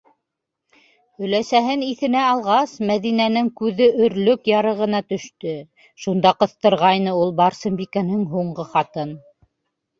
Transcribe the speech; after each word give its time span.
Өләсәһен 1.25 1.83
иҫенә 1.87 2.23
алғас, 2.29 2.73
Мәҙинәнең 2.93 3.51
күҙе 3.61 3.91
өрлөк 4.07 4.51
ярығына 4.53 5.03
төштө: 5.13 5.55
шунда 6.07 6.35
ҡыҫтырғайны 6.43 7.17
ул 7.23 7.39
Барсынбикәнең 7.45 8.29
һуңғы 8.37 8.71
хатын. 8.77 9.17